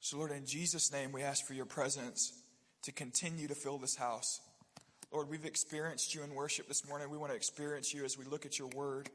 [0.00, 2.32] So, Lord, in Jesus' name, we ask for your presence
[2.82, 4.40] to continue to fill this house.
[5.12, 7.10] Lord, we've experienced you in worship this morning.
[7.10, 9.10] We want to experience you as we look at your word.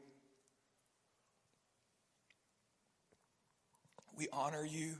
[4.16, 4.94] We honor you.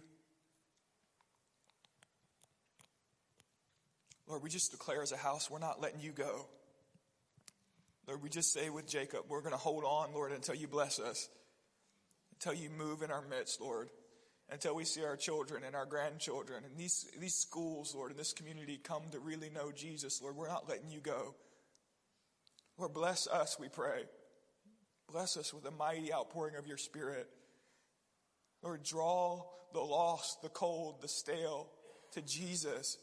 [4.27, 6.46] Lord, we just declare as a house, we're not letting you go.
[8.09, 10.98] Lord, we just say with Jacob, we're going to hold on, Lord, until you bless
[10.98, 11.29] us,
[12.32, 13.89] until you move in our midst, Lord,
[14.51, 18.32] until we see our children and our grandchildren and these, these schools, Lord, and this
[18.32, 20.37] community come to really know Jesus, Lord.
[20.37, 21.35] We're not letting you go.
[22.79, 24.03] Lord, bless us, we pray.
[25.11, 27.29] Bless us with a mighty outpouring of your Spirit.
[28.63, 29.43] Lord, draw
[29.73, 31.68] the lost, the cold, the stale
[32.12, 32.98] to Jesus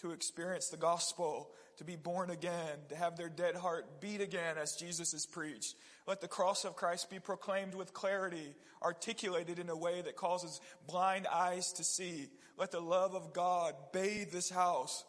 [0.00, 4.56] to experience the gospel, to be born again, to have their dead heart beat again
[4.58, 5.76] as Jesus is preached.
[6.06, 10.60] Let the cross of Christ be proclaimed with clarity, articulated in a way that causes
[10.88, 12.28] blind eyes to see.
[12.56, 15.04] Let the love of God bathe this house.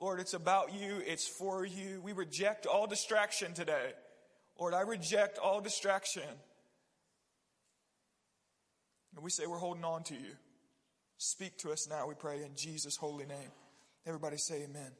[0.00, 1.02] Lord, it's about you.
[1.06, 2.00] It's for you.
[2.02, 3.92] We reject all distraction today.
[4.58, 6.22] Lord, I reject all distraction.
[9.14, 10.36] And we say we're holding on to you.
[11.18, 13.50] Speak to us now, we pray, in Jesus' holy name.
[14.06, 14.92] Everybody say amen.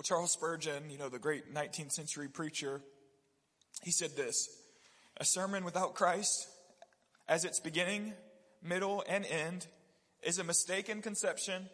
[0.00, 2.80] Well, Charles Spurgeon, you know, the great 19th century preacher,
[3.82, 4.48] he said this
[5.18, 6.48] A sermon without Christ,
[7.28, 8.14] as its beginning,
[8.62, 9.66] middle, and end,
[10.22, 11.68] is a mistaken conception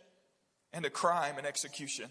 [0.73, 2.11] and a crime in execution.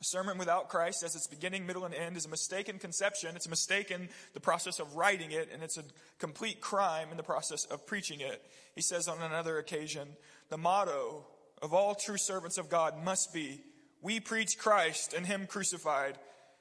[0.00, 3.34] A sermon without Christ, as its beginning, middle, and end, is a mistaken conception.
[3.34, 5.84] It's a mistake in the process of writing it, and it's a
[6.20, 8.40] complete crime in the process of preaching it.
[8.76, 10.10] He says on another occasion,
[10.48, 11.26] the motto
[11.60, 13.62] of all true servants of God must be,
[14.02, 16.18] We preach Christ and Him crucified.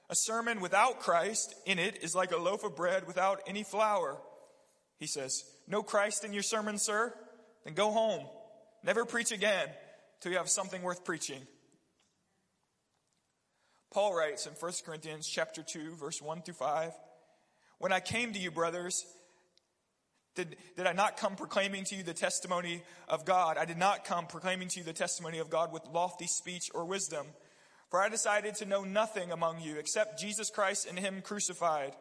[0.10, 4.18] A sermon without Christ in it is like a loaf of bread without any flour.
[5.00, 7.14] He says, No Christ in your sermon, sir?
[7.66, 8.26] Then go home.
[8.84, 9.68] Never preach again
[10.22, 11.42] till you have something worth preaching.
[13.92, 16.92] Paul writes in 1 Corinthians chapter 2, verse 1 through 5,
[17.80, 19.06] When I came to you, brothers,
[20.38, 23.58] did, did I not come proclaiming to you the testimony of God?
[23.58, 26.86] I did not come proclaiming to you the testimony of God with lofty speech or
[26.86, 27.26] wisdom.
[27.90, 31.94] For I decided to know nothing among you except Jesus Christ and Him crucified.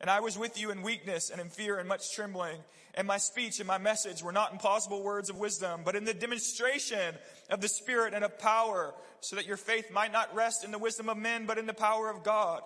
[0.00, 2.56] And I was with you in weakness and in fear and much trembling.
[2.94, 6.04] And my speech and my message were not in plausible words of wisdom, but in
[6.04, 7.14] the demonstration
[7.50, 10.78] of the Spirit and of power, so that your faith might not rest in the
[10.78, 12.62] wisdom of men, but in the power of God.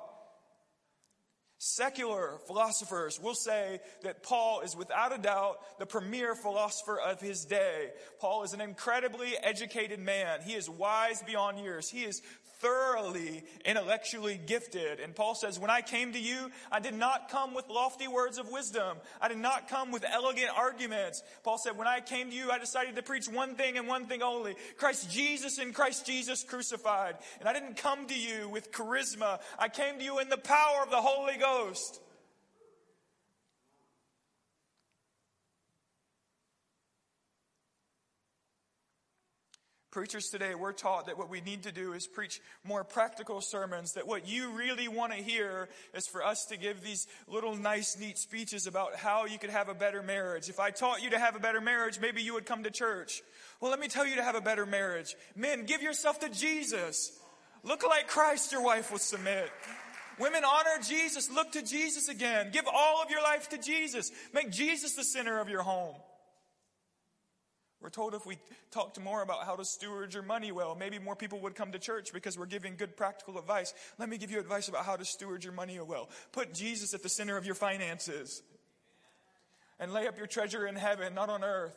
[1.61, 7.45] Secular philosophers will say that Paul is without a doubt the premier philosopher of his
[7.45, 7.91] day.
[8.21, 10.41] Paul is an incredibly educated man.
[10.41, 11.89] He is wise beyond years.
[11.89, 12.23] He is
[12.61, 15.01] thoroughly intellectually gifted.
[15.01, 18.39] And Paul says, when I came to you, I did not come with lofty words
[18.39, 18.97] of wisdom.
[19.21, 21.23] I did not come with elegant arguments.
[21.45, 24.07] Paul said, when I came to you, I decided to preach one thing and one
[24.07, 24.57] thing only.
[24.77, 27.17] Christ Jesus and Christ Jesus crucified.
[27.41, 29.41] And I didn't come to you with charisma.
[29.59, 32.01] I came to you in the power of the Holy Ghost.
[39.91, 43.95] Preachers today, we're taught that what we need to do is preach more practical sermons,
[43.95, 47.99] that what you really want to hear is for us to give these little nice,
[47.99, 50.51] neat speeches about how you could have a better marriage.
[50.51, 53.23] If I taught you to have a better marriage, maybe you would come to church.
[53.63, 55.17] Well, let me tell you to have a better marriage.
[55.35, 57.19] Men, give yourself to Jesus.
[57.65, 59.51] Look like Christ, your wife will submit.
[60.19, 61.31] Women, honor Jesus.
[61.31, 62.51] Look to Jesus again.
[62.53, 64.13] Give all of your life to Jesus.
[64.35, 65.95] Make Jesus the center of your home.
[67.81, 68.39] We're told if we
[68.73, 71.79] talked more about how to steward your money well, maybe more people would come to
[71.79, 73.73] church because we're giving good practical advice.
[73.99, 76.09] Let me give you advice about how to steward your money well.
[76.33, 78.43] Put Jesus at the center of your finances
[79.79, 81.77] and lay up your treasure in heaven, not on earth.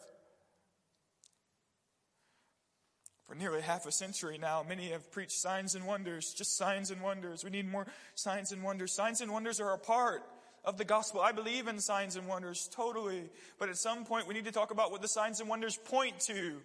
[3.27, 6.99] For nearly half a century now, many have preached signs and wonders, just signs and
[7.01, 7.43] wonders.
[7.43, 7.85] We need more
[8.15, 8.91] signs and wonders.
[8.91, 10.23] Signs and wonders are a part
[10.63, 11.21] of the gospel.
[11.21, 13.29] I believe in signs and wonders totally.
[13.59, 16.19] But at some point, we need to talk about what the signs and wonders point
[16.21, 16.57] to.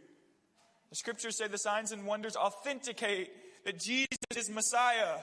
[0.91, 3.31] The scriptures say the signs and wonders authenticate
[3.65, 5.19] that Jesus is Messiah.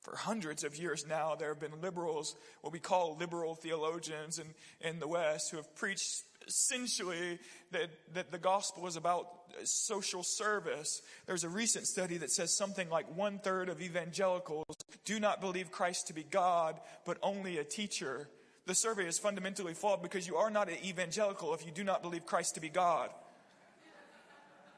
[0.00, 4.46] For hundreds of years now, there have been liberals, what we call liberal theologians in,
[4.80, 7.38] in the West, who have preached essentially
[7.70, 9.26] that, that the gospel is about
[9.64, 11.02] social service.
[11.26, 14.66] There's a recent study that says something like one third of evangelicals
[15.04, 18.28] do not believe Christ to be God, but only a teacher.
[18.66, 22.02] The survey is fundamentally flawed because you are not an evangelical if you do not
[22.02, 23.10] believe Christ to be God.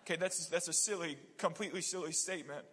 [0.05, 2.65] Okay, that's, that's a silly, completely silly statement.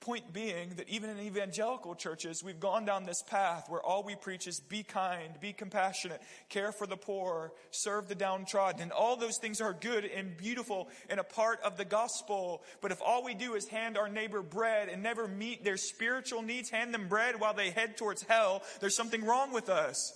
[0.00, 4.14] Point being that even in evangelical churches, we've gone down this path where all we
[4.14, 8.82] preach is be kind, be compassionate, care for the poor, serve the downtrodden.
[8.82, 12.62] And all those things are good and beautiful and a part of the gospel.
[12.82, 16.42] But if all we do is hand our neighbor bread and never meet their spiritual
[16.42, 20.12] needs, hand them bread while they head towards hell, there's something wrong with us.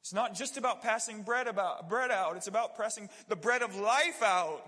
[0.00, 3.76] It's not just about passing bread about bread out, it's about pressing the bread of
[3.76, 4.62] life out.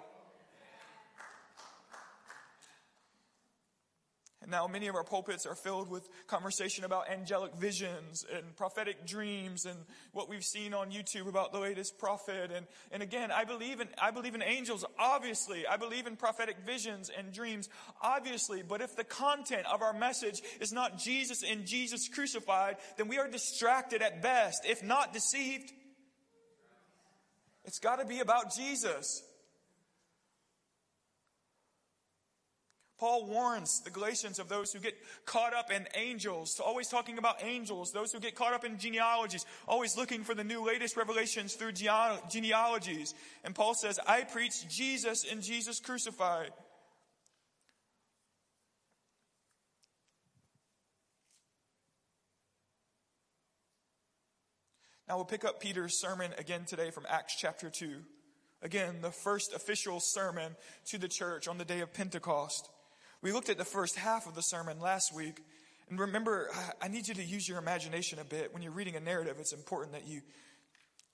[4.43, 9.07] And now many of our pulpits are filled with conversation about angelic visions and prophetic
[9.07, 9.79] dreams and
[10.13, 12.51] what we've seen on YouTube about the latest prophet.
[12.51, 15.67] And, and again, I believe in, I believe in angels, obviously.
[15.67, 17.69] I believe in prophetic visions and dreams,
[18.01, 18.63] obviously.
[18.63, 23.19] But if the content of our message is not Jesus and Jesus crucified, then we
[23.19, 25.71] are distracted at best, if not deceived.
[27.67, 29.23] It's got to be about Jesus.
[33.01, 34.95] Paul warns the Galatians of those who get
[35.25, 39.47] caught up in angels, always talking about angels, those who get caught up in genealogies,
[39.67, 43.15] always looking for the new latest revelations through genealogies.
[43.43, 46.51] And Paul says, I preach Jesus and Jesus crucified.
[55.09, 57.95] Now we'll pick up Peter's sermon again today from Acts chapter 2.
[58.61, 60.55] Again, the first official sermon
[60.89, 62.69] to the church on the day of Pentecost.
[63.23, 65.43] We looked at the first half of the sermon last week.
[65.91, 66.49] And remember,
[66.81, 68.55] I need you to use your imagination a bit.
[68.55, 70.23] When you're reading a narrative, it's important that you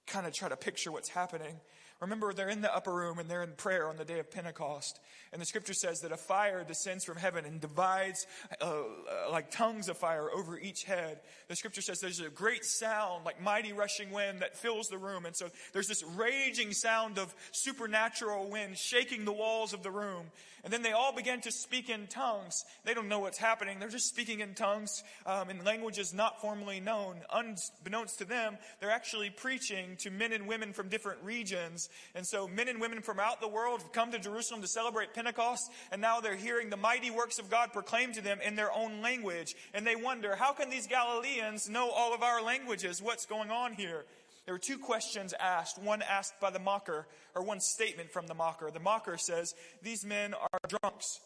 [0.06, 1.56] kind of try to picture what's happening.
[2.00, 5.00] Remember, they're in the upper room and they're in prayer on the day of Pentecost.
[5.32, 8.26] And the scripture says that a fire descends from heaven and divides
[8.60, 8.82] uh,
[9.30, 11.20] like tongues of fire over each head.
[11.48, 15.24] The scripture says there's a great sound, like mighty rushing wind that fills the room.
[15.24, 20.26] And so there's this raging sound of supernatural wind shaking the walls of the room.
[20.66, 22.64] And then they all begin to speak in tongues.
[22.84, 23.78] They don't know what's happening.
[23.78, 27.18] They're just speaking in tongues um, in languages not formally known.
[27.32, 31.88] Unbeknownst to them, they're actually preaching to men and women from different regions.
[32.16, 35.14] And so men and women from out the world have come to Jerusalem to celebrate
[35.14, 35.70] Pentecost.
[35.92, 39.02] And now they're hearing the mighty works of God proclaimed to them in their own
[39.02, 39.54] language.
[39.72, 43.00] And they wonder, how can these Galileans know all of our languages?
[43.00, 44.04] What's going on here?
[44.46, 48.34] There were two questions asked, one asked by the mocker, or one statement from the
[48.34, 48.70] mocker.
[48.70, 51.20] The mocker says, These men are drunks.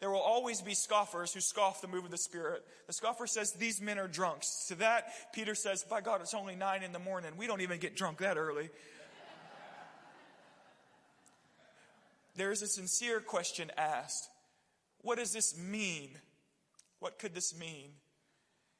[0.00, 2.64] There will always be scoffers who scoff the move of the Spirit.
[2.88, 4.66] The scoffer says, These men are drunks.
[4.68, 7.32] To that, Peter says, By God, it's only nine in the morning.
[7.36, 8.70] We don't even get drunk that early.
[12.36, 14.28] there is a sincere question asked
[15.02, 16.10] What does this mean?
[16.98, 17.90] What could this mean?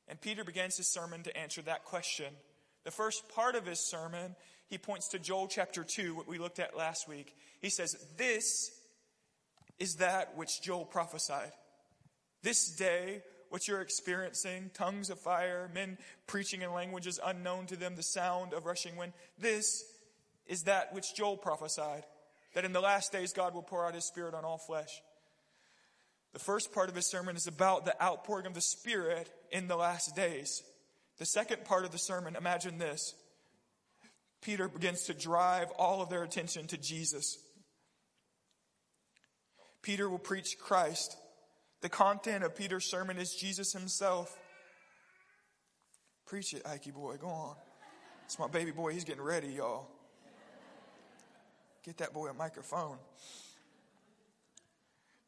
[0.09, 2.33] And Peter begins his sermon to answer that question.
[2.88, 4.35] The first part of his sermon,
[4.70, 7.37] he points to Joel chapter 2, what we looked at last week.
[7.61, 8.70] He says, This
[9.79, 11.52] is that which Joel prophesied.
[12.43, 13.20] This day,
[13.50, 18.55] what you're experiencing, tongues of fire, men preaching in languages unknown to them, the sound
[18.55, 19.85] of rushing wind, this
[20.46, 22.05] is that which Joel prophesied.
[22.55, 25.02] That in the last days God will pour out his spirit on all flesh.
[26.32, 29.76] The first part of his sermon is about the outpouring of the Spirit in the
[29.76, 30.62] last days.
[31.19, 33.15] The second part of the sermon, imagine this.
[34.41, 37.38] Peter begins to drive all of their attention to Jesus.
[39.82, 41.17] Peter will preach Christ.
[41.81, 44.37] The content of Peter's sermon is Jesus himself.
[46.26, 47.17] Preach it, Ike boy.
[47.17, 47.57] Go on.
[48.25, 48.93] It's my baby boy.
[48.93, 49.88] He's getting ready, y'all.
[51.85, 52.99] Get that boy a microphone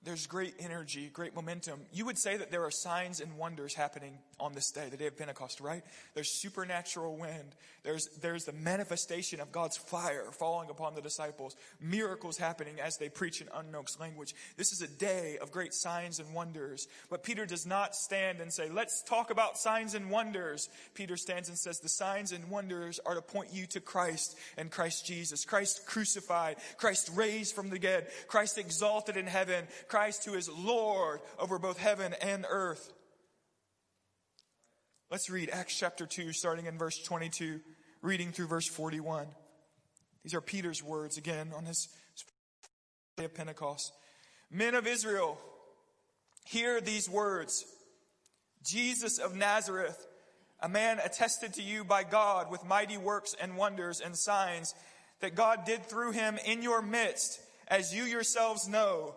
[0.02, 1.80] there's great energy, great momentum.
[1.92, 5.08] You would say that there are signs and wonders happening on this day, the day
[5.08, 5.82] of Pentecost, right?
[6.14, 7.54] There's supernatural wind.
[7.82, 11.54] There's, there's the manifestation of God's fire falling upon the disciples.
[11.80, 14.34] Miracles happening as they preach in unknown language.
[14.56, 16.88] This is a day of great signs and wonders.
[17.08, 20.68] But Peter does not stand and say, let's talk about signs and wonders.
[20.94, 24.70] Peter stands and says, the signs and wonders are to point you to Christ and
[24.70, 25.44] Christ Jesus.
[25.44, 31.20] Christ crucified, Christ raised from the dead, Christ exalted in heaven, Christ who is Lord
[31.36, 32.92] over both heaven and earth.
[35.10, 37.58] Let's read Acts chapter 2, starting in verse 22,
[38.00, 39.26] reading through verse 41.
[40.22, 41.88] These are Peter's words again on his
[43.16, 43.92] day of Pentecost.
[44.48, 45.38] Men of Israel,
[46.44, 47.64] hear these words.
[48.64, 50.06] Jesus of Nazareth,
[50.60, 54.72] a man attested to you by God with mighty works and wonders and signs
[55.20, 59.16] that God did through him in your midst, as you yourselves know.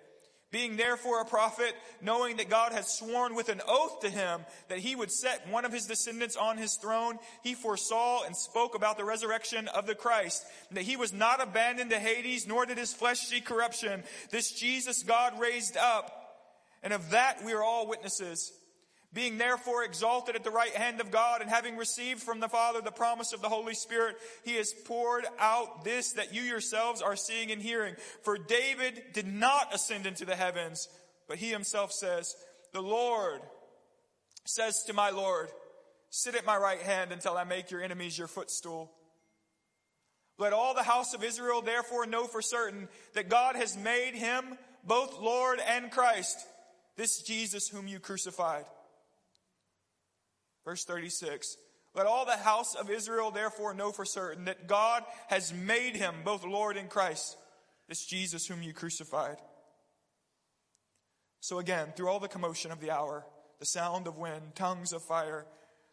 [0.51, 4.79] Being therefore a prophet, knowing that God had sworn with an oath to him that
[4.79, 8.97] he would set one of his descendants on his throne, he foresaw and spoke about
[8.97, 12.93] the resurrection of the Christ, that he was not abandoned to Hades, nor did his
[12.93, 14.03] flesh see corruption.
[14.29, 16.11] This Jesus God raised up,
[16.83, 18.51] and of that we are all witnesses.
[19.13, 22.79] Being therefore exalted at the right hand of God and having received from the Father
[22.81, 27.17] the promise of the Holy Spirit, he has poured out this that you yourselves are
[27.17, 27.95] seeing and hearing.
[28.23, 30.87] For David did not ascend into the heavens,
[31.27, 32.35] but he himself says,
[32.71, 33.41] the Lord
[34.45, 35.49] says to my Lord,
[36.09, 38.91] sit at my right hand until I make your enemies your footstool.
[40.37, 44.57] Let all the house of Israel therefore know for certain that God has made him
[44.85, 46.37] both Lord and Christ,
[46.95, 48.63] this Jesus whom you crucified.
[50.65, 51.57] Verse 36.
[51.93, 56.15] Let all the house of Israel therefore know for certain that God has made him
[56.23, 57.37] both Lord and Christ,
[57.89, 59.37] this Jesus whom you crucified.
[61.41, 63.25] So again, through all the commotion of the hour,
[63.59, 65.45] the sound of wind, tongues of fire,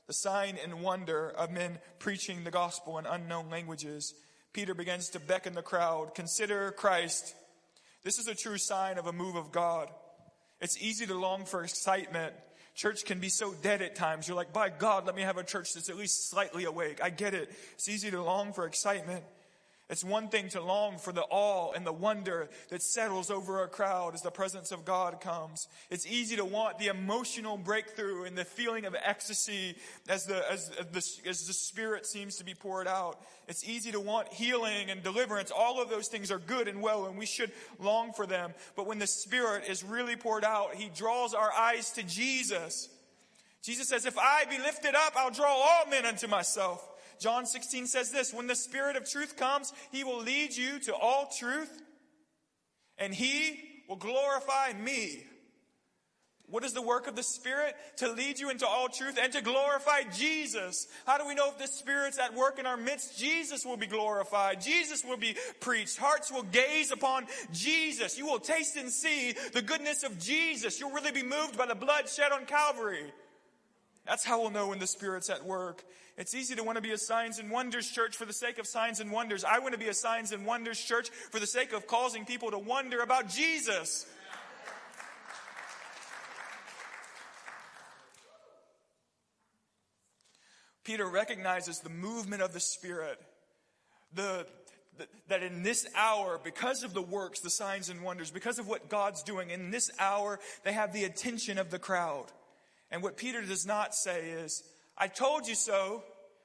[0.07, 4.15] the sign and wonder of men preaching the gospel in unknown languages,
[4.53, 7.35] Peter begins to beckon the crowd, consider Christ.
[8.05, 9.91] This is a true sign of a move of God.
[10.61, 12.35] It's easy to long for excitement
[12.79, 14.29] Church can be so dead at times.
[14.29, 17.03] You're like, by God, let me have a church that's at least slightly awake.
[17.03, 17.51] I get it.
[17.73, 19.25] It's easy to long for excitement.
[19.91, 23.69] It's one thing to long for the awe and the wonder that settles over a
[23.69, 25.67] crowd as the presence of God comes.
[25.89, 29.77] It's easy to want the emotional breakthrough and the feeling of ecstasy
[30.07, 33.19] as the, as, as the, as the Spirit seems to be poured out.
[33.49, 35.51] It's easy to want healing and deliverance.
[35.51, 38.53] All of those things are good and well and we should long for them.
[38.77, 42.91] But when the Spirit is really poured out, He draws our eyes to Jesus.
[43.63, 46.87] Jesus says, if I be lifted up, I'll draw all men unto myself.
[47.21, 50.95] John 16 says this, when the Spirit of truth comes, He will lead you to
[50.95, 51.83] all truth
[52.97, 53.59] and He
[53.89, 55.25] will glorify me.
[56.51, 57.75] What is the work of the Spirit?
[57.99, 60.87] To lead you into all truth and to glorify Jesus.
[61.05, 63.19] How do we know if the Spirit's at work in our midst?
[63.19, 64.63] Jesus will be glorified.
[64.63, 65.99] Jesus will be preached.
[65.99, 68.17] Hearts will gaze upon Jesus.
[68.17, 70.81] You will taste and see the goodness of Jesus.
[70.81, 73.13] You'll really be moved by the blood shed on Calvary.
[74.07, 75.85] That's how we'll know when the Spirit's at work.
[76.19, 78.67] It's easy to want to be a signs and wonders church for the sake of
[78.67, 79.45] signs and wonders.
[79.45, 82.51] I want to be a signs and wonders church for the sake of causing people
[82.51, 84.05] to wonder about Jesus.
[90.83, 93.21] Peter recognizes the movement of the Spirit.
[94.13, 94.45] The,
[94.97, 98.67] the, that in this hour, because of the works, the signs and wonders, because of
[98.67, 102.25] what God's doing, in this hour, they have the attention of the crowd.
[102.91, 104.65] And what Peter does not say is,
[104.99, 106.03] I told you so.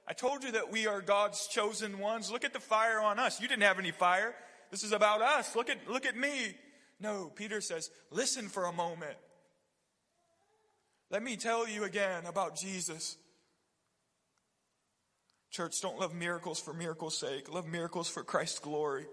[0.07, 2.31] I told you that we are God's chosen ones.
[2.31, 3.41] Look at the fire on us.
[3.41, 4.35] You didn't have any fire.
[4.69, 5.55] This is about us.
[5.55, 6.55] Look at, look at me.
[6.99, 9.15] No, Peter says, listen for a moment.
[11.09, 13.17] Let me tell you again about Jesus.
[15.51, 17.53] Church, don't love miracles for miracles' sake.
[17.53, 19.05] Love miracles for Christ's glory.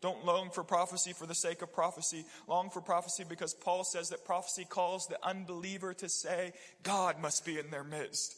[0.00, 2.24] Don't long for prophecy for the sake of prophecy.
[2.46, 7.44] Long for prophecy because Paul says that prophecy calls the unbeliever to say, God must
[7.44, 8.34] be in their midst.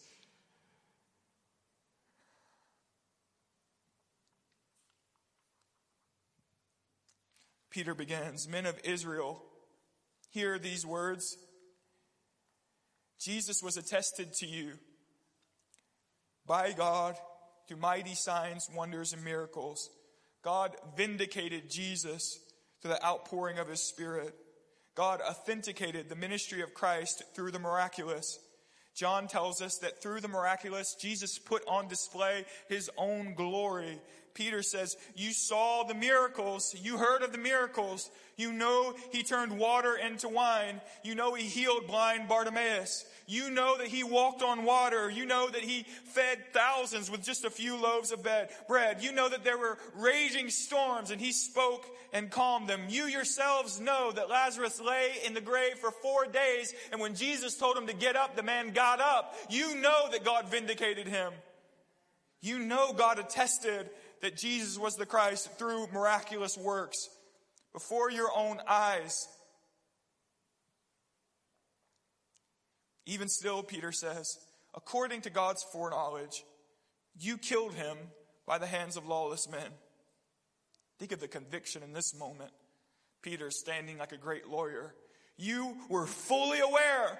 [7.70, 9.42] Peter begins, Men of Israel,
[10.30, 11.36] hear these words.
[13.20, 14.72] Jesus was attested to you
[16.46, 17.16] by God
[17.68, 19.90] through mighty signs, wonders, and miracles.
[20.42, 22.38] God vindicated Jesus
[22.80, 24.34] through the outpouring of his Spirit.
[24.96, 28.38] God authenticated the ministry of Christ through the miraculous.
[28.94, 34.00] John tells us that through the miraculous, Jesus put on display his own glory.
[34.34, 36.74] Peter says, you saw the miracles.
[36.80, 38.10] You heard of the miracles.
[38.36, 40.80] You know he turned water into wine.
[41.04, 43.04] You know he healed blind Bartimaeus.
[43.26, 45.10] You know that he walked on water.
[45.10, 48.26] You know that he fed thousands with just a few loaves of
[48.66, 49.02] bread.
[49.02, 52.80] You know that there were raging storms and he spoke and calmed them.
[52.88, 57.56] You yourselves know that Lazarus lay in the grave for four days and when Jesus
[57.56, 59.34] told him to get up, the man got up.
[59.50, 61.32] You know that God vindicated him.
[62.42, 63.90] You know God attested
[64.22, 67.08] that Jesus was the Christ through miraculous works
[67.72, 69.26] before your own eyes.
[73.06, 74.38] Even still, Peter says,
[74.74, 76.44] according to God's foreknowledge,
[77.18, 77.96] you killed him
[78.46, 79.70] by the hands of lawless men.
[80.98, 82.50] Think of the conviction in this moment.
[83.22, 84.94] Peter standing like a great lawyer.
[85.36, 87.18] You were fully aware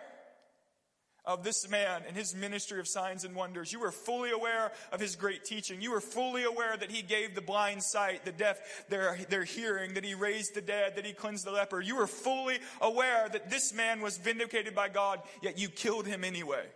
[1.31, 3.73] of this man and his ministry of signs and wonders.
[3.73, 5.81] You were fully aware of his great teaching.
[5.81, 8.59] You were fully aware that he gave the blind sight, the deaf
[8.89, 11.81] their, their hearing, that he raised the dead, that he cleansed the leper.
[11.81, 16.25] You were fully aware that this man was vindicated by God, yet you killed him
[16.25, 16.67] anyway.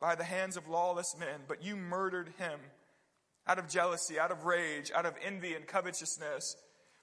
[0.00, 2.58] By the hands of lawless men, but you murdered him
[3.46, 6.56] out of jealousy, out of rage, out of envy and covetousness,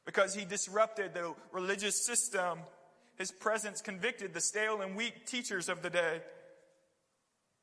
[0.05, 2.59] because he disrupted the religious system
[3.17, 6.21] his presence convicted the stale and weak teachers of the day.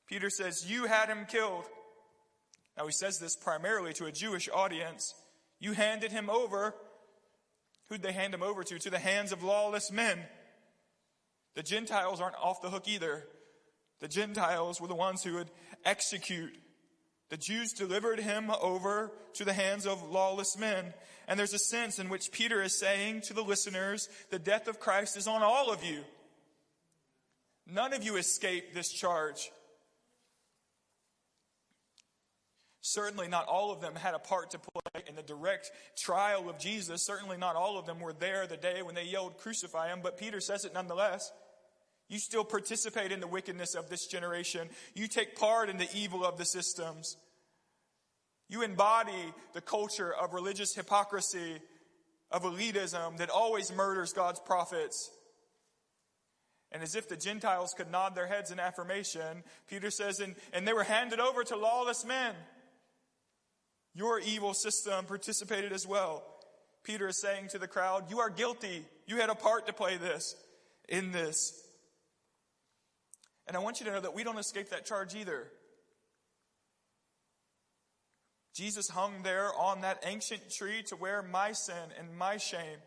[0.06, 1.64] Peter says, You had him killed.
[2.76, 5.14] Now he says this primarily to a Jewish audience.
[5.58, 6.74] You handed him over.
[7.88, 8.78] Who'd they hand him over to?
[8.78, 10.20] To the hands of lawless men.
[11.54, 13.26] The Gentiles aren't off the hook either.
[14.00, 15.50] The Gentiles were the ones who would
[15.84, 16.54] execute.
[17.30, 20.94] The Jews delivered him over to the hands of lawless men.
[21.26, 24.80] And there's a sense in which Peter is saying to the listeners, the death of
[24.80, 26.02] Christ is on all of you.
[27.66, 29.50] None of you escape this charge.
[32.80, 36.58] Certainly, not all of them had a part to play in the direct trial of
[36.58, 37.04] Jesus.
[37.04, 40.00] Certainly, not all of them were there the day when they yelled, Crucify him.
[40.02, 41.30] But Peter says it nonetheless.
[42.08, 44.68] You still participate in the wickedness of this generation.
[44.94, 47.16] You take part in the evil of the systems.
[48.48, 51.60] You embody the culture of religious hypocrisy,
[52.30, 55.10] of elitism that always murders God's prophets.
[56.72, 60.66] And as if the Gentiles could nod their heads in affirmation, Peter says, and, and
[60.66, 62.34] they were handed over to lawless men.
[63.94, 66.22] Your evil system participated as well.
[66.84, 68.84] Peter is saying to the crowd, You are guilty.
[69.06, 70.34] You had a part to play this,
[70.88, 71.67] in this.
[73.48, 75.48] And I want you to know that we don't escape that charge either.
[78.54, 82.78] Jesus hung there on that ancient tree to wear my sin and my shame.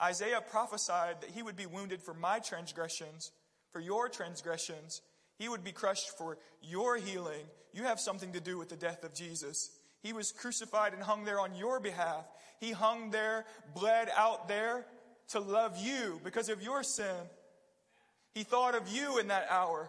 [0.00, 3.30] Isaiah prophesied that he would be wounded for my transgressions,
[3.72, 5.02] for your transgressions.
[5.38, 7.44] He would be crushed for your healing.
[7.74, 9.70] You have something to do with the death of Jesus.
[10.02, 12.24] He was crucified and hung there on your behalf.
[12.58, 14.86] He hung there, bled out there
[15.28, 17.16] to love you because of your sin.
[18.42, 19.88] He thought of you in that hour.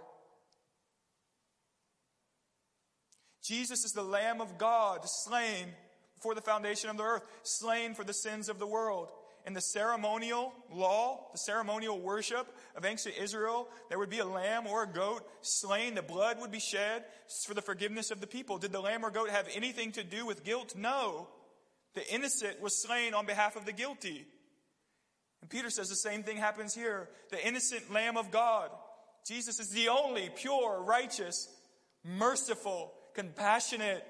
[3.43, 5.69] Jesus is the Lamb of God, slain
[6.13, 9.09] before the foundation of the earth, slain for the sins of the world.
[9.47, 14.67] In the ceremonial law, the ceremonial worship of ancient Israel, there would be a lamb
[14.67, 15.95] or a goat slain.
[15.95, 17.05] The blood would be shed
[17.47, 18.59] for the forgiveness of the people.
[18.59, 20.75] Did the lamb or goat have anything to do with guilt?
[20.77, 21.27] No.
[21.95, 24.27] The innocent was slain on behalf of the guilty.
[25.43, 27.09] And Peter says the same thing happens here.
[27.29, 28.69] The innocent Lamb of God.
[29.27, 31.49] Jesus is the only pure, righteous,
[32.05, 34.07] merciful, compassionate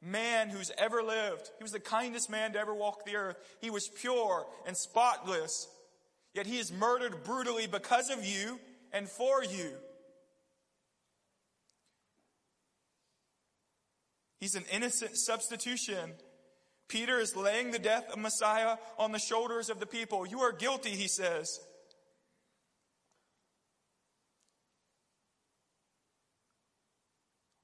[0.00, 1.50] man who's ever lived.
[1.58, 3.36] He was the kindest man to ever walk the earth.
[3.60, 5.66] He was pure and spotless.
[6.32, 8.60] Yet he is murdered brutally because of you
[8.92, 9.72] and for you.
[14.38, 16.12] He's an innocent substitution.
[16.88, 20.26] Peter is laying the death of Messiah on the shoulders of the people.
[20.26, 21.60] You are guilty, he says.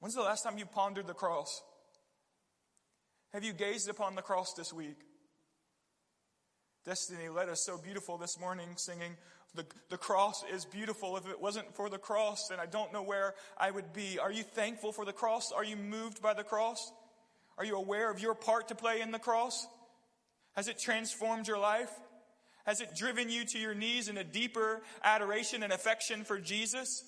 [0.01, 1.63] When's the last time you pondered the cross?
[3.33, 4.99] Have you gazed upon the cross this week?
[6.85, 9.17] Destiny led us so beautiful this morning singing,
[9.55, 11.17] the, the cross is beautiful.
[11.17, 14.19] If it wasn't for the cross, then I don't know where I would be.
[14.19, 15.53] Are you thankful for the cross?
[15.53, 16.93] Are you moved by the cross?
[17.57, 19.67] Are you aware of your part to play in the cross?
[20.55, 21.91] Has it transformed your life?
[22.65, 27.05] Has it driven you to your knees in a deeper adoration and affection for Jesus?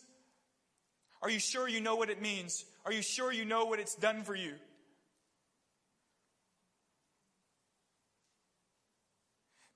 [1.22, 2.64] Are you sure you know what it means?
[2.84, 4.54] Are you sure you know what it's done for you?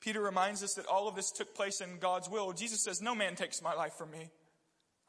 [0.01, 2.53] Peter reminds us that all of this took place in God's will.
[2.53, 4.31] Jesus says, No man takes my life from me.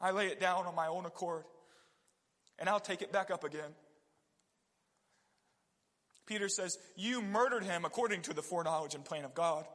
[0.00, 1.44] I lay it down on my own accord,
[2.58, 3.70] and I'll take it back up again.
[6.26, 9.66] Peter says, You murdered him according to the foreknowledge and plan of God.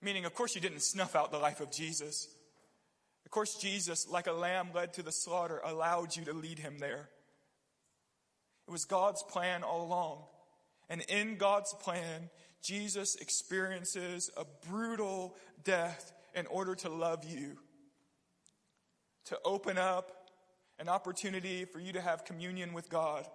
[0.00, 2.28] Meaning, of course, you didn't snuff out the life of Jesus
[3.24, 6.78] Of course, Jesus, like a lamb led to the slaughter, allowed you to lead him
[6.78, 7.08] there.
[8.68, 10.24] It was God's plan all along.
[10.88, 12.28] And in God's plan,
[12.62, 17.56] Jesus experiences a brutal death in order to love you,
[19.26, 20.30] to open up
[20.78, 23.26] an opportunity for you to have communion with God.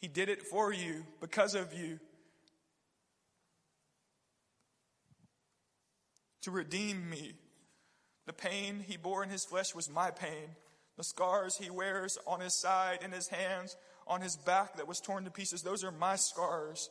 [0.00, 1.98] He did it for you, because of you.
[6.42, 7.34] To redeem me.
[8.26, 10.54] The pain he bore in his flesh was my pain.
[10.96, 15.00] The scars he wears on his side, in his hands, on his back that was
[15.00, 16.90] torn to pieces, those are my scars.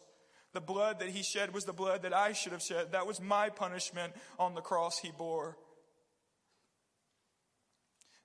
[0.54, 2.91] The blood that he shed was the blood that I should have shed.
[2.91, 5.58] That was my punishment on the cross he bore.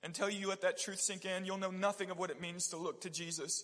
[0.03, 2.77] Until you let that truth sink in, you'll know nothing of what it means to
[2.77, 3.63] look to Jesus.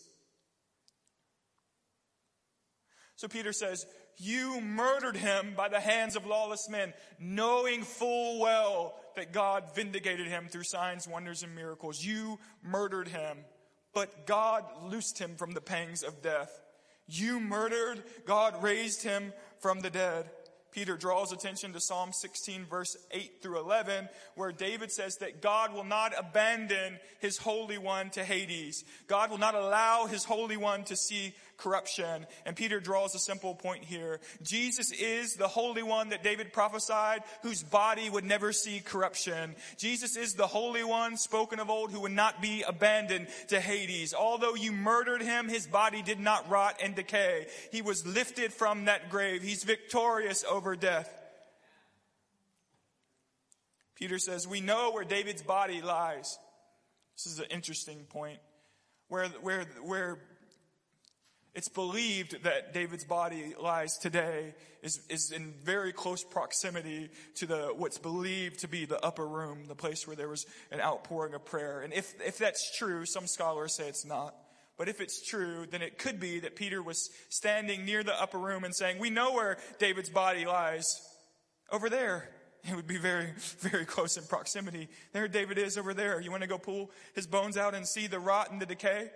[3.20, 8.96] So Peter says, You murdered him by the hands of lawless men, knowing full well
[9.18, 12.02] that God vindicated him through signs, wonders, and miracles.
[12.02, 13.40] You murdered him,
[13.94, 16.62] but God loosed him from the pangs of death.
[17.08, 20.30] You murdered, God raised him from the dead.
[20.72, 25.74] Peter draws attention to Psalm 16 verse 8 through 11, where David says that God
[25.74, 28.86] will not abandon his Holy One to Hades.
[29.08, 32.26] God will not allow his Holy One to see corruption.
[32.46, 34.20] And Peter draws a simple point here.
[34.42, 39.56] Jesus is the Holy One that David prophesied, whose body would never see corruption.
[39.78, 44.14] Jesus is the Holy One spoken of old who would not be abandoned to Hades.
[44.14, 47.48] Although you murdered him, his body did not rot and decay.
[47.72, 49.44] He was lifted from that grave.
[49.44, 51.14] He's victorious over death.
[53.96, 56.40] Peter says, we know where David's body lies.
[57.18, 58.40] This is an interesting point.
[59.10, 60.20] Where, where, where
[61.56, 67.74] it's believed that David's body lies today is, is in very close proximity to the,
[67.76, 71.44] what's believed to be the upper room, the place where there was an outpouring of
[71.46, 71.82] prayer.
[71.82, 74.36] And if, if that's true, some scholars say it's not.
[74.78, 78.38] But if it's true, then it could be that Peter was standing near the upper
[78.38, 81.02] room and saying, we know where David's body lies.
[81.72, 82.30] Over there.
[82.64, 84.90] It would be very, very close in proximity.
[85.14, 86.20] There David is over there.
[86.20, 89.12] You want to go pull his bones out and see the rot and the decay?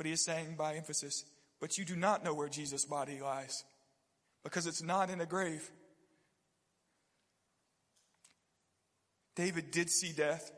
[0.00, 1.26] But he is saying by emphasis,
[1.60, 3.64] but you do not know where Jesus' body lies
[4.42, 5.70] because it's not in a grave.
[9.36, 10.52] David did see death.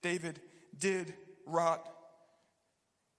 [0.00, 0.40] David
[0.78, 1.12] did
[1.46, 1.86] rot.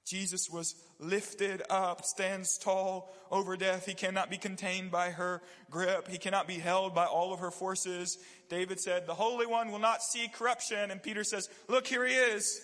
[0.03, 3.85] Jesus was lifted up, stands tall over death.
[3.85, 6.07] He cannot be contained by her grip.
[6.07, 8.17] He cannot be held by all of her forces.
[8.49, 10.89] David said, the Holy One will not see corruption.
[10.89, 12.59] And Peter says, look, here he is,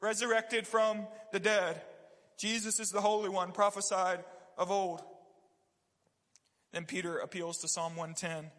[0.00, 1.80] resurrected from the dead.
[2.38, 4.24] Jesus is the Holy One prophesied
[4.58, 5.02] of old.
[6.72, 8.50] Then Peter appeals to Psalm 110.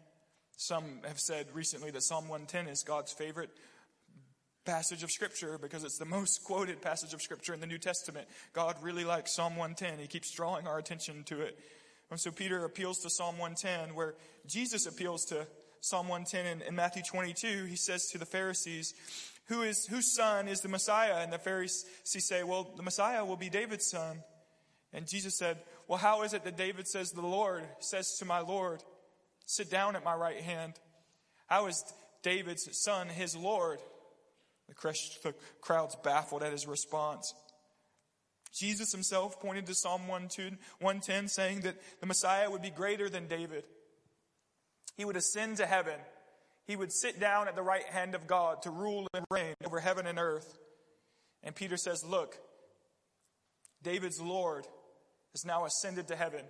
[0.56, 3.50] Some have said recently that Psalm 110 is God's favorite
[4.64, 8.28] passage of Scripture because it's the most quoted passage of Scripture in the New Testament.
[8.52, 9.98] God really likes Psalm 110.
[9.98, 11.58] He keeps drawing our attention to it.
[12.10, 14.14] And so Peter appeals to Psalm 110, where
[14.46, 15.46] Jesus appeals to
[15.80, 17.64] Psalm 110 in, in Matthew 22.
[17.64, 18.94] He says to the Pharisees,
[19.46, 21.16] who is, whose son is the Messiah?
[21.18, 24.22] And the Pharisees say, well, the Messiah will be David's son.
[24.92, 28.40] And Jesus said, well, how is it that David says, the Lord says to my
[28.40, 28.82] Lord,
[29.44, 30.74] sit down at my right hand?
[31.46, 31.84] How is
[32.22, 33.80] David's son his Lord?
[34.68, 37.34] The crowd's baffled at his response.
[38.54, 43.64] Jesus himself pointed to Psalm 110 saying that the Messiah would be greater than David.
[44.96, 45.98] He would ascend to heaven
[46.66, 49.80] he would sit down at the right hand of God to rule and reign over
[49.80, 50.56] heaven and earth.
[51.42, 52.36] And Peter says, Look,
[53.82, 54.66] David's Lord
[55.34, 56.44] has now ascended to heaven.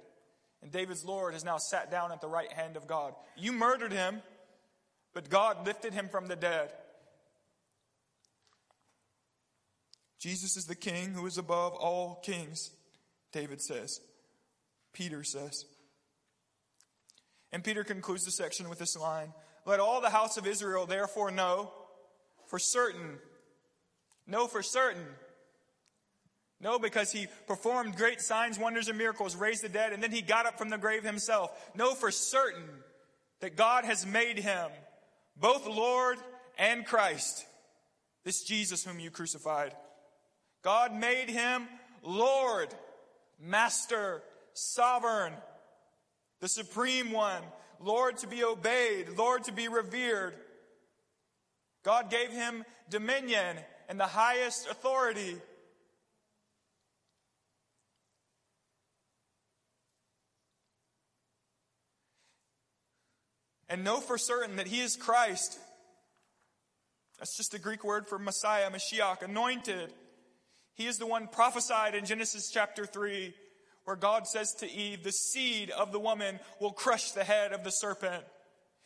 [0.62, 3.14] And David's Lord has now sat down at the right hand of God.
[3.36, 4.22] You murdered him,
[5.12, 6.70] but God lifted him from the dead.
[10.20, 12.70] Jesus is the king who is above all kings,
[13.32, 14.00] David says.
[14.94, 15.66] Peter says.
[17.52, 21.30] And Peter concludes the section with this line let all the house of Israel therefore
[21.30, 21.72] know
[22.46, 23.18] for certain.
[24.26, 25.06] Know for certain.
[26.60, 30.22] No, because he performed great signs, wonders, and miracles, raised the dead, and then he
[30.22, 31.50] got up from the grave himself.
[31.74, 32.68] Know for certain
[33.40, 34.70] that God has made him
[35.36, 36.18] both Lord
[36.58, 37.44] and Christ,
[38.24, 39.74] this Jesus whom you crucified.
[40.62, 41.68] God made him
[42.02, 42.68] Lord,
[43.40, 44.22] Master,
[44.54, 45.32] Sovereign,
[46.40, 47.42] the Supreme One,
[47.80, 50.34] Lord to be obeyed, Lord to be revered.
[51.84, 53.56] God gave him dominion
[53.88, 55.36] and the highest authority.
[63.68, 65.58] And know for certain that he is Christ.
[67.18, 69.92] That's just the Greek word for Messiah, Mashiach, anointed.
[70.74, 73.34] He is the one prophesied in Genesis chapter 3
[73.84, 77.64] where God says to Eve, the seed of the woman will crush the head of
[77.64, 78.24] the serpent.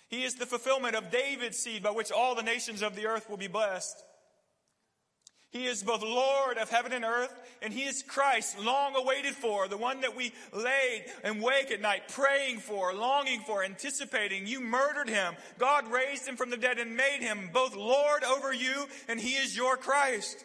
[0.09, 3.29] He is the fulfillment of David's seed by which all the nations of the earth
[3.29, 4.03] will be blessed.
[5.51, 9.67] He is both Lord of heaven and earth, and He is Christ, long awaited for,
[9.67, 14.47] the one that we laid and wake at night praying for, longing for, anticipating.
[14.47, 15.35] You murdered Him.
[15.59, 19.37] God raised Him from the dead and made Him both Lord over you, and He
[19.37, 20.45] is your Christ.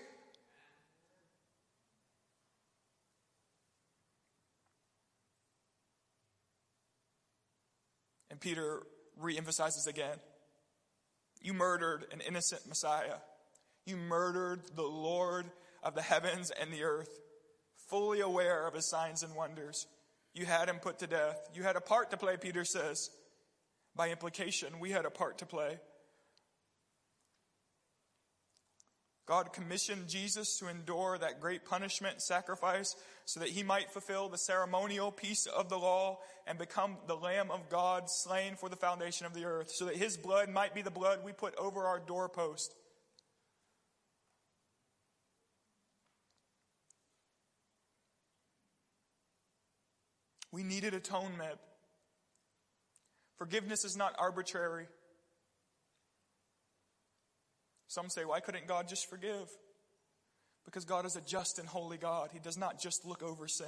[8.44, 8.84] Peter
[9.20, 10.20] reemphasizes again
[11.44, 13.18] you murdered an innocent Messiah.
[13.86, 15.46] You murdered the Lord
[15.84, 17.20] of the heavens and the earth,
[17.90, 19.86] fully aware of his signs and wonders.
[20.34, 21.50] You had him put to death.
[21.54, 23.10] You had a part to play, Peter says.
[23.94, 25.78] By implication, we had a part to play.
[29.26, 34.38] God commissioned Jesus to endure that great punishment sacrifice so that he might fulfill the
[34.38, 39.26] ceremonial piece of the law and become the Lamb of God slain for the foundation
[39.26, 42.00] of the earth, so that his blood might be the blood we put over our
[42.00, 42.76] doorpost.
[50.52, 51.60] We needed atonement.
[53.38, 54.88] Forgiveness is not arbitrary.
[57.94, 59.48] Some say, why couldn't God just forgive?
[60.66, 62.32] Because God is a just and holy God.
[62.34, 63.68] He does not just look over sin.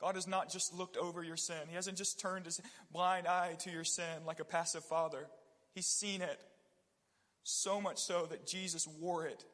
[0.00, 1.58] God has not just looked over your sin.
[1.68, 2.58] He hasn't just turned his
[2.90, 5.26] blind eye to your sin like a passive father.
[5.74, 6.40] He's seen it.
[7.42, 9.44] So much so that Jesus wore it.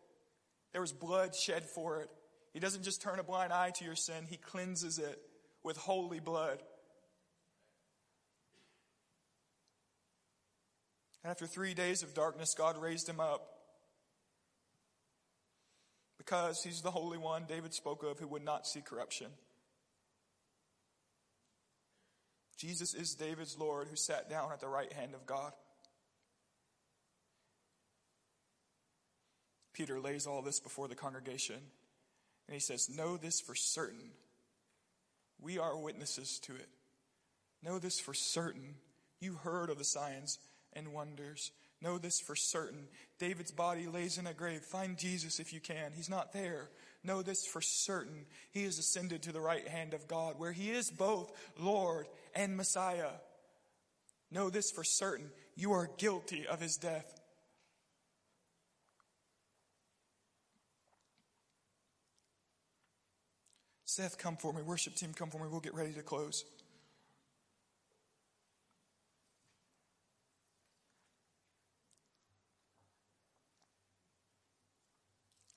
[0.70, 2.10] There was blood shed for it.
[2.52, 5.20] He doesn't just turn a blind eye to your sin, he cleanses it
[5.64, 6.62] with holy blood.
[11.28, 13.46] After three days of darkness, God raised him up
[16.16, 19.26] because he's the Holy One David spoke of who would not see corruption.
[22.56, 25.52] Jesus is David's Lord who sat down at the right hand of God.
[29.74, 31.60] Peter lays all this before the congregation
[32.46, 34.12] and he says, Know this for certain.
[35.38, 36.70] We are witnesses to it.
[37.62, 38.76] Know this for certain.
[39.20, 40.38] You heard of the signs
[40.72, 41.50] and wonders.
[41.80, 42.88] Know this for certain.
[43.18, 44.62] David's body lays in a grave.
[44.62, 45.92] Find Jesus if you can.
[45.94, 46.70] He's not there.
[47.04, 48.26] Know this for certain.
[48.50, 52.56] He has ascended to the right hand of God, where he is both Lord and
[52.56, 53.10] Messiah.
[54.30, 55.30] Know this for certain.
[55.54, 57.14] You are guilty of his death.
[63.84, 64.62] Seth, come for me.
[64.62, 65.48] Worship team, come for me.
[65.50, 66.44] We'll get ready to close.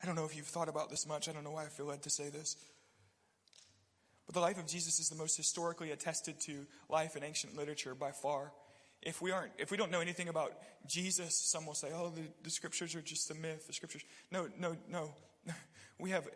[0.01, 1.29] I don't know if you've thought about this much.
[1.29, 2.55] I don't know why I feel led to say this.
[4.25, 7.93] But the life of Jesus is the most historically attested to life in ancient literature
[7.93, 8.51] by far.
[9.01, 10.53] If we aren't, if we don't know anything about
[10.87, 14.47] Jesus, some will say, "Oh, the, the scriptures are just a myth." The scriptures, no,
[14.57, 15.13] no, no.
[15.99, 16.27] We have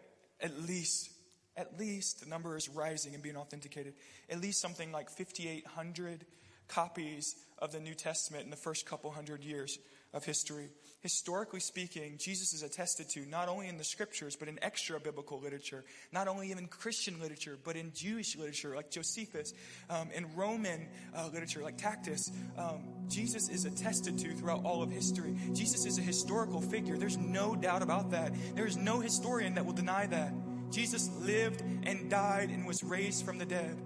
[0.42, 1.10] at least,
[1.58, 3.94] at least the number is rising and being authenticated.
[4.30, 6.26] At least something like 5,800
[6.68, 9.80] copies of the New Testament in the first couple hundred years
[10.16, 10.70] of history.
[11.02, 15.40] Historically speaking, Jesus is attested to not only in the scriptures, but in extra biblical
[15.40, 19.54] literature, not only in Christian literature, but in Jewish literature like Josephus,
[19.90, 22.32] um, in Roman uh, literature like Tacitus.
[22.58, 25.36] Um, Jesus is attested to throughout all of history.
[25.54, 26.98] Jesus is a historical figure.
[26.98, 28.34] There's no doubt about that.
[28.56, 30.34] There is no historian that will deny that.
[30.72, 33.78] Jesus lived and died and was raised from the dead.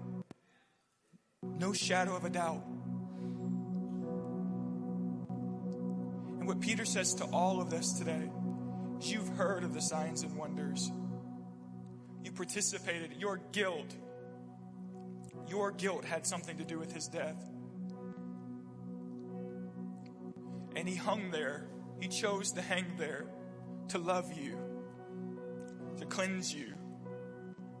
[1.42, 2.62] No shadow of a doubt.
[6.46, 8.30] What Peter says to all of us today
[8.98, 10.90] is you've heard of the signs and wonders.
[12.24, 13.14] You participated.
[13.18, 13.94] Your guilt,
[15.48, 17.36] your guilt had something to do with his death.
[20.76, 21.66] And he hung there.
[22.00, 23.26] He chose to hang there
[23.88, 24.56] to love you,
[25.98, 26.72] to cleanse you,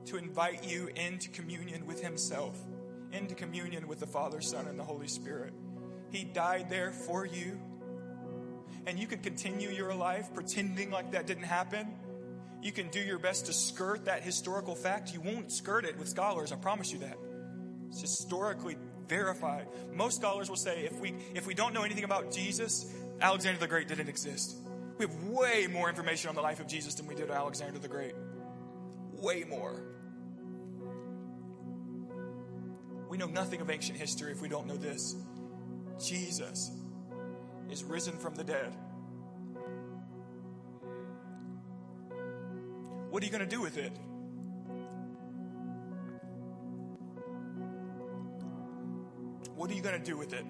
[0.06, 2.58] to invite you into communion with himself,
[3.12, 5.54] into communion with the Father, Son, and the Holy Spirit.
[6.10, 7.60] He died there for you
[8.86, 11.88] and you can continue your life pretending like that didn't happen.
[12.62, 15.12] You can do your best to skirt that historical fact.
[15.14, 17.16] You won't skirt it with scholars, I promise you that.
[17.88, 18.76] It's historically
[19.08, 19.66] verified.
[19.92, 23.66] Most scholars will say if we if we don't know anything about Jesus, Alexander the
[23.66, 24.56] Great didn't exist.
[24.98, 27.88] We have way more information on the life of Jesus than we did Alexander the
[27.88, 28.14] Great.
[29.12, 29.82] Way more.
[33.08, 35.16] We know nothing of ancient history if we don't know this.
[35.98, 36.70] Jesus
[37.70, 38.74] is risen from the dead.
[43.10, 43.92] What are you going to do with it?
[49.54, 50.44] What are you going to do with it?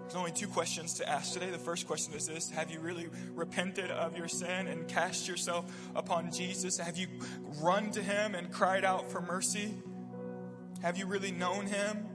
[0.00, 1.50] There's only two questions to ask today.
[1.50, 5.64] The first question is this Have you really repented of your sin and cast yourself
[5.96, 6.78] upon Jesus?
[6.78, 7.08] Have you
[7.60, 9.74] run to him and cried out for mercy?
[10.82, 12.06] Have you really known him?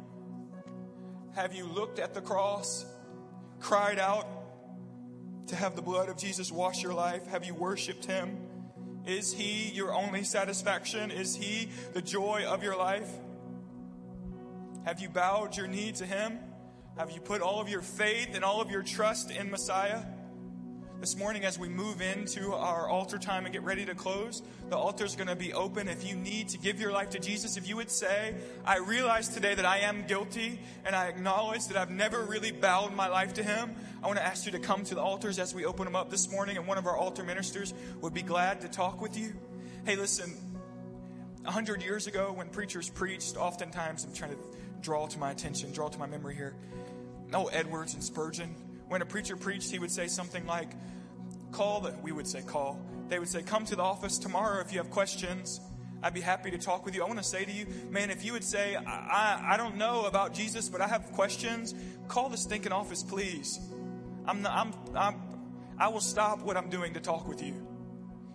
[1.35, 2.85] Have you looked at the cross,
[3.59, 4.27] cried out
[5.47, 7.27] to have the blood of Jesus wash your life?
[7.27, 8.37] Have you worshiped him?
[9.05, 11.11] Is he your only satisfaction?
[11.11, 13.09] Is he the joy of your life?
[14.85, 16.39] Have you bowed your knee to him?
[16.97, 20.03] Have you put all of your faith and all of your trust in Messiah?
[20.99, 24.75] This morning, as we move into our altar time and get ready to close, the
[24.75, 25.87] altar is going to be open.
[25.87, 28.35] If you need to give your life to Jesus, if you would say,
[28.65, 32.93] I realize today that I am guilty and I acknowledge that I've never really bowed
[32.93, 35.55] my life to Him, I want to ask you to come to the altars as
[35.55, 38.59] we open them up this morning, and one of our altar ministers would be glad
[38.61, 39.31] to talk with you.
[39.85, 40.35] Hey, listen,
[41.45, 44.37] a hundred years ago when preachers preached, oftentimes I'm trying to
[44.81, 46.55] draw to my attention, draw to my memory here.
[47.31, 48.53] No, Edwards and Spurgeon.
[48.89, 50.71] When a preacher preached, he would say something like,
[51.51, 52.81] call that we would say call.
[53.07, 55.61] They would say, come to the office tomorrow if you have questions.
[56.01, 57.03] I'd be happy to talk with you.
[57.03, 59.77] I want to say to you, man, if you would say, I, I, I don't
[59.77, 61.75] know about Jesus, but I have questions,
[62.07, 63.59] call the stinking office, please.
[64.25, 65.21] I'm, not, I'm, I'm,
[65.77, 67.67] I will stop what I'm doing to talk with you.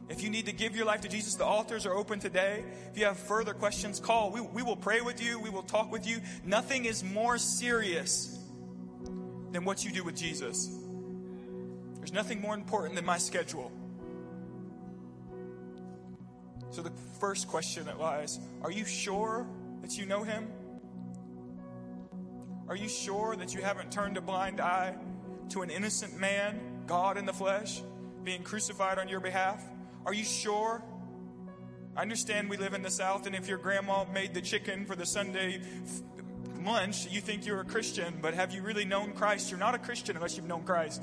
[0.09, 2.63] If you need to give your life to Jesus, the altars are open today.
[2.93, 4.31] If you have further questions, call.
[4.31, 5.41] We, we will pray with you.
[5.41, 6.21] We will talk with you.
[6.45, 8.39] Nothing is more serious
[9.55, 10.69] than what you do with Jesus.
[11.97, 13.71] There's nothing more important than my schedule.
[16.71, 16.91] So, the
[17.21, 19.47] first question that lies are you sure
[19.81, 20.49] that you know Him?
[22.69, 24.97] Are you sure that you haven't turned a blind eye
[25.51, 27.81] to an innocent man, God in the flesh,
[28.25, 29.63] being crucified on your behalf?
[30.05, 30.83] Are you sure?
[31.97, 34.97] I understand we live in the South, and if your grandma made the chicken for
[34.97, 35.61] the Sunday
[36.65, 39.51] lunch, you think you're a Christian, but have you really known Christ?
[39.51, 41.03] You're not a Christian unless you've known Christ.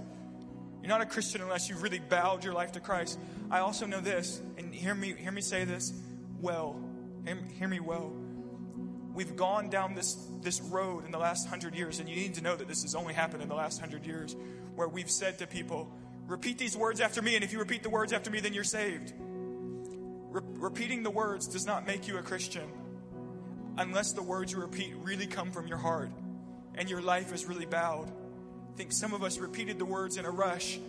[0.81, 3.19] You're not a Christian unless you've really bowed your life to Christ.
[3.49, 5.93] I also know this, and hear me, hear me say this
[6.39, 6.79] well.
[7.25, 8.11] Hear, hear me well.
[9.13, 12.41] We've gone down this, this road in the last hundred years, and you need to
[12.41, 14.35] know that this has only happened in the last hundred years,
[14.75, 15.91] where we've said to people,
[16.27, 18.63] repeat these words after me, and if you repeat the words after me, then you're
[18.63, 19.13] saved.
[19.17, 22.69] Re- repeating the words does not make you a Christian
[23.77, 26.09] unless the words you repeat really come from your heart
[26.75, 28.07] and your life is really bowed.
[28.07, 30.79] I think some of us repeated the words in a rush,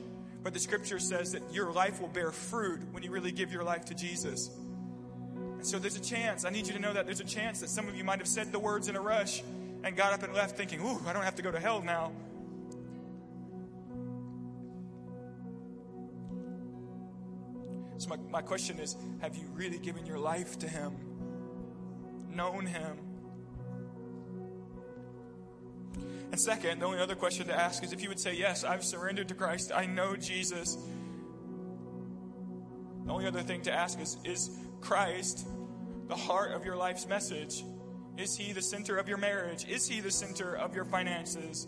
[0.42, 3.64] but the scripture says that your life will bear fruit when you really give your
[3.64, 4.50] life to Jesus.
[5.34, 7.68] And so there's a chance, I need you to know that there's a chance that
[7.68, 9.42] some of you might have said the words in a rush
[9.84, 12.12] and got up and left thinking, ooh, I don't have to go to hell now.
[17.98, 21.11] So, my, my question is have you really given your life to Him?
[22.32, 22.98] Known him?
[26.32, 28.84] And second, the only other question to ask is if you would say, Yes, I've
[28.84, 30.78] surrendered to Christ, I know Jesus.
[33.04, 35.46] The only other thing to ask is Is Christ
[36.08, 37.64] the heart of your life's message?
[38.16, 39.66] Is he the center of your marriage?
[39.68, 41.66] Is he the center of your finances?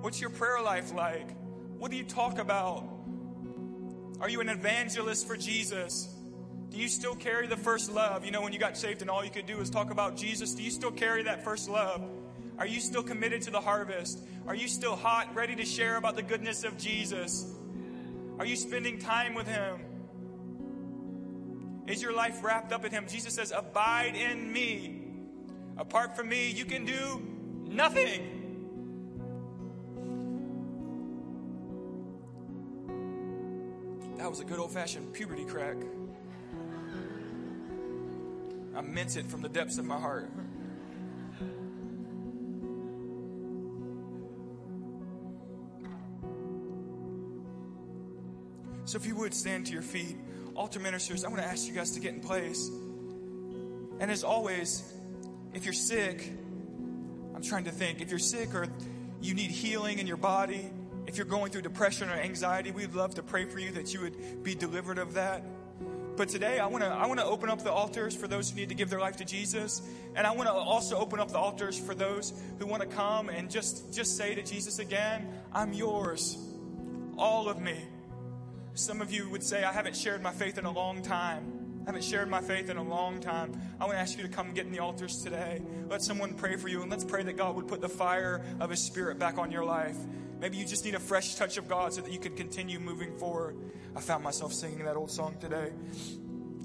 [0.00, 1.30] What's your prayer life like?
[1.78, 2.88] What do you talk about?
[4.20, 6.08] Are you an evangelist for Jesus?
[6.72, 8.24] Do you still carry the first love?
[8.24, 10.54] You know, when you got saved and all you could do was talk about Jesus,
[10.54, 12.02] do you still carry that first love?
[12.58, 14.20] Are you still committed to the harvest?
[14.46, 17.54] Are you still hot, ready to share about the goodness of Jesus?
[18.38, 19.80] Are you spending time with Him?
[21.86, 23.06] Is your life wrapped up in Him?
[23.06, 25.02] Jesus says, Abide in me.
[25.76, 27.22] Apart from me, you can do
[27.66, 28.38] nothing.
[34.16, 35.76] That was a good old fashioned puberty crack.
[38.74, 40.30] I meant it from the depths of my heart.
[48.84, 50.16] So, if you would stand to your feet,
[50.54, 52.68] altar ministers, I want to ask you guys to get in place.
[54.00, 54.82] And as always,
[55.54, 56.30] if you're sick,
[57.34, 58.66] I'm trying to think, if you're sick or
[59.20, 60.70] you need healing in your body,
[61.06, 64.00] if you're going through depression or anxiety, we'd love to pray for you that you
[64.00, 65.44] would be delivered of that.
[66.14, 68.56] But today I want to I want to open up the altars for those who
[68.56, 69.80] need to give their life to Jesus,
[70.14, 73.30] and I want to also open up the altars for those who want to come
[73.30, 76.36] and just just say to Jesus again, "I'm yours,
[77.16, 77.76] all of me."
[78.74, 81.86] Some of you would say, "I haven't shared my faith in a long time." I
[81.86, 83.60] haven't shared my faith in a long time.
[83.80, 85.60] I want to ask you to come get in the altars today.
[85.88, 88.70] Let someone pray for you, and let's pray that God would put the fire of
[88.70, 89.96] His Spirit back on your life.
[90.42, 93.16] Maybe you just need a fresh touch of God so that you can continue moving
[93.16, 93.56] forward.
[93.94, 95.70] I found myself singing that old song today.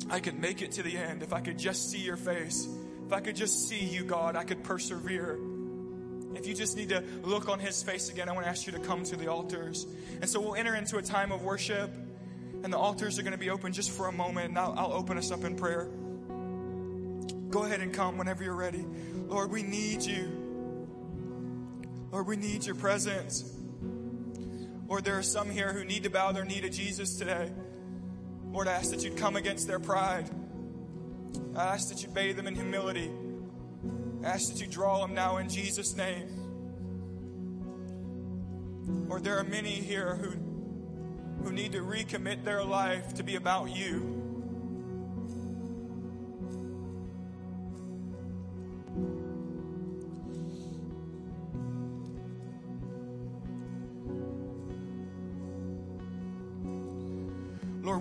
[0.09, 2.67] I could make it to the end if I could just see your face.
[3.05, 5.37] If I could just see you, God, I could persevere.
[6.33, 8.73] If you just need to look on his face again, I want to ask you
[8.73, 9.85] to come to the altars.
[10.21, 11.91] And so we'll enter into a time of worship,
[12.63, 14.93] and the altars are going to be open just for a moment, and I'll, I'll
[14.93, 15.87] open us up in prayer.
[17.49, 18.83] Go ahead and come whenever you're ready.
[19.27, 20.31] Lord, we need you.
[22.11, 23.53] Lord, we need your presence.
[24.87, 27.51] Lord, there are some here who need to bow their knee to Jesus today.
[28.51, 30.29] Lord, I ask that you'd come against their pride.
[31.55, 33.11] I ask that you bathe them in humility.
[34.23, 36.27] I ask that you draw them now in Jesus' name.
[39.09, 43.75] Lord, there are many here who, who need to recommit their life to be about
[43.75, 44.16] you.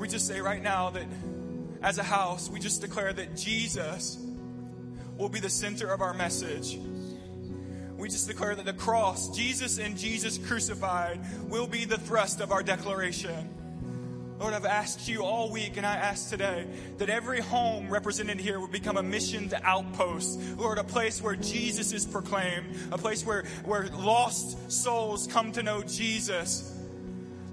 [0.06, 1.04] We just say right now that
[1.82, 4.16] as a house, we just declare that Jesus
[5.18, 6.78] will be the center of our message.
[7.96, 12.52] We just declare that the cross, Jesus and Jesus crucified, will be the thrust of
[12.52, 13.52] our declaration.
[14.38, 18.60] Lord, I've asked you all week, and I ask today that every home represented here
[18.60, 20.38] would become a missioned outpost.
[20.56, 25.64] Lord, a place where Jesus is proclaimed, a place where, where lost souls come to
[25.64, 26.75] know Jesus.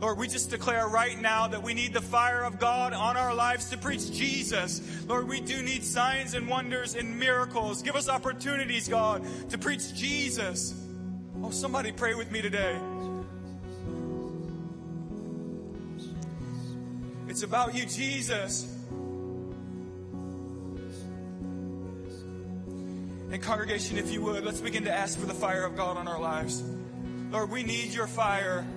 [0.04, 3.34] Lord, we just declare right now that we need the fire of God on our
[3.34, 4.82] lives to preach Jesus.
[5.08, 7.82] Lord, we do need signs and wonders and miracles.
[7.82, 10.74] Give us opportunities, God, to preach Jesus.
[11.42, 12.78] Oh, somebody pray with me today.
[17.30, 18.70] It's about you, Jesus.
[23.32, 26.10] And, congregation, if you would, let's begin to ask for the fire of God on
[26.10, 26.62] our lives.
[27.32, 28.68] Lord, we need your fire.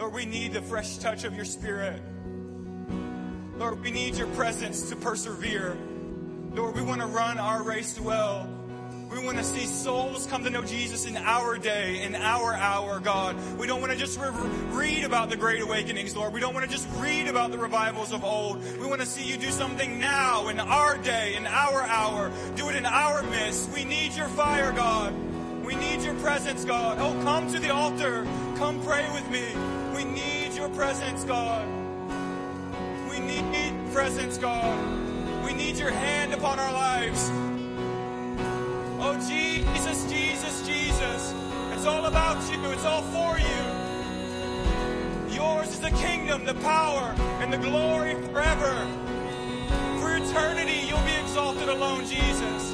[0.00, 2.00] Lord, we need the fresh touch of your spirit.
[3.58, 5.76] Lord, we need your presence to persevere.
[6.54, 8.48] Lord, we want to run our race well.
[9.12, 12.98] We want to see souls come to know Jesus in our day, in our hour,
[12.98, 13.36] God.
[13.58, 14.30] We don't want to just re-
[14.70, 16.32] read about the great awakenings, Lord.
[16.32, 18.62] We don't want to just read about the revivals of old.
[18.80, 22.32] We want to see you do something now, in our day, in our hour.
[22.56, 23.70] Do it in our midst.
[23.74, 25.12] We need your fire, God.
[25.62, 26.96] We need your presence, God.
[26.98, 28.26] Oh, come to the altar.
[28.56, 29.79] Come pray with me.
[30.00, 31.68] We need your presence, God.
[33.10, 35.44] We need presence, God.
[35.44, 37.28] We need your hand upon our lives.
[38.98, 41.34] Oh, Jesus, Jesus, Jesus.
[41.72, 42.64] It's all about you.
[42.70, 43.62] It's all for you.
[45.34, 48.72] Yours is the kingdom, the power, and the glory forever.
[50.00, 52.72] For eternity, you'll be exalted alone, Jesus.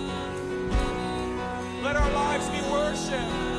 [1.82, 3.55] Let our lives be worship.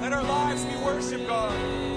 [0.00, 1.87] Let our lives be worship, God.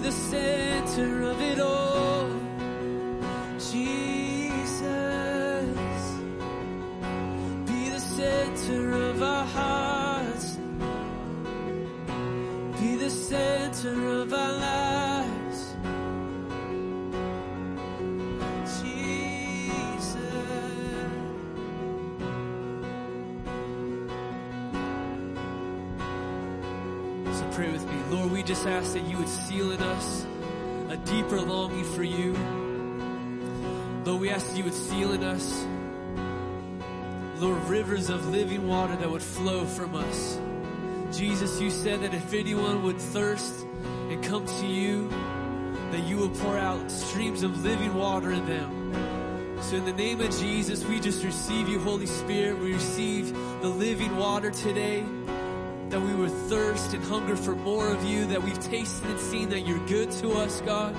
[0.00, 2.28] The center of it all.
[3.58, 4.27] Jesus,
[28.58, 30.26] just ask that you would seal in us
[30.88, 32.32] a deeper longing for you.
[34.04, 35.64] Lord, we ask that you would seal in us,
[37.40, 40.40] Lord, rivers of living water that would flow from us.
[41.16, 43.64] Jesus, you said that if anyone would thirst
[44.10, 45.08] and come to you,
[45.92, 49.60] that you will pour out streams of living water in them.
[49.62, 52.58] So in the name of Jesus, we just receive you, Holy Spirit.
[52.58, 55.04] We receive the living water today
[55.90, 59.48] that we would thirst and hunger for more of you, that we've tasted and seen
[59.50, 60.94] that you're good to us, God,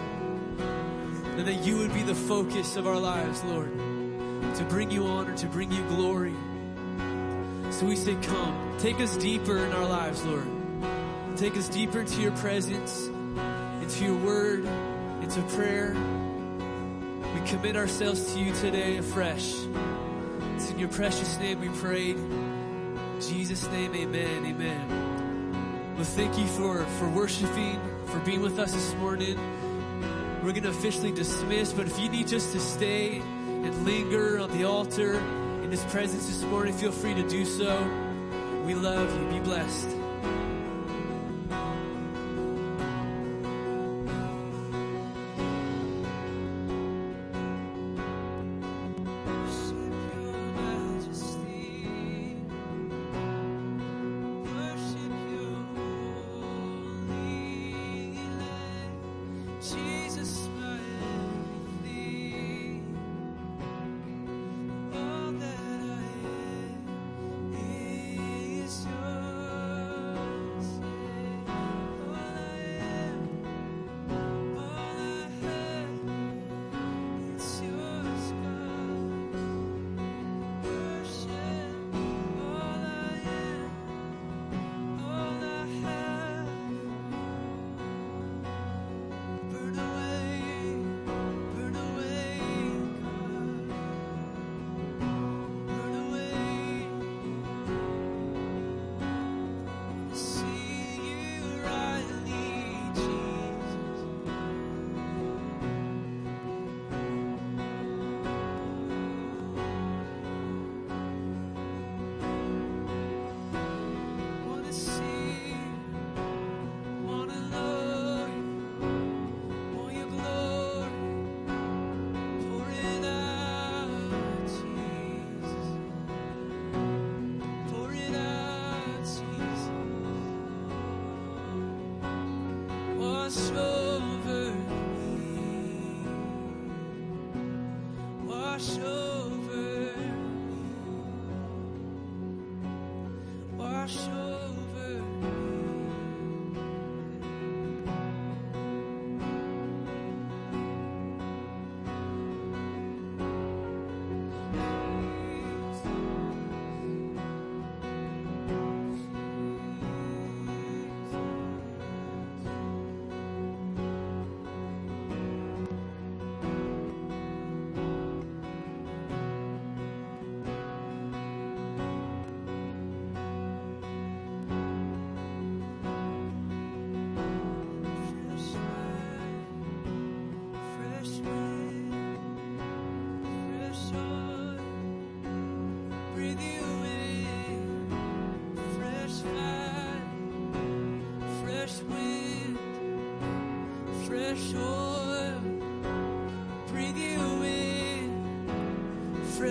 [0.57, 5.37] and that you would be the focus of our lives, Lord, to bring you honor,
[5.37, 6.33] to bring you glory.
[7.71, 10.47] So we say, Come, take us deeper in our lives, Lord.
[11.37, 13.07] Take us deeper into your presence,
[13.81, 14.65] into your word,
[15.21, 15.93] into prayer.
[17.33, 19.53] We commit ourselves to you today afresh.
[20.55, 22.17] It's in your precious name we prayed.
[23.22, 25.95] Jesus' name, amen, amen.
[25.95, 29.38] Well, thank you for, for worshiping, for being with us this morning.
[30.41, 34.49] We're going to officially dismiss, but if you need just to stay and linger on
[34.57, 35.15] the altar
[35.63, 37.78] in His presence this morning, feel free to do so.
[38.65, 39.39] We love you.
[39.39, 39.98] Be blessed.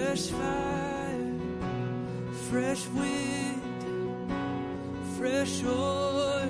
[0.09, 1.35] Fresh fire,
[2.49, 3.63] fresh wind,
[5.19, 6.49] fresh oil,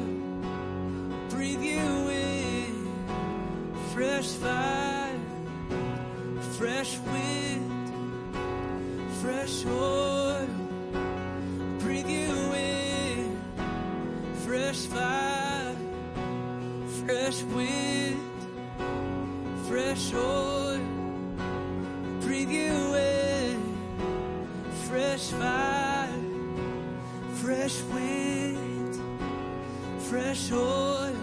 [1.28, 2.88] breathe you in,
[3.92, 5.18] fresh fire,
[6.56, 7.90] fresh wind,
[9.20, 10.46] fresh oil,
[11.80, 13.40] breathe you in,
[14.46, 15.74] fresh fire,
[17.04, 18.22] fresh wind,
[19.66, 20.47] fresh oil,
[25.28, 26.08] fresh fire,
[27.34, 29.00] fresh wind,
[29.98, 31.14] fresh oil,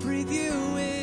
[0.00, 0.97] breathe you in.